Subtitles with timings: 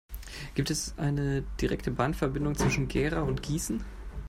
[0.55, 3.83] Gibt es eine direkte Bahnverbindung zwischen Gera und Gießen?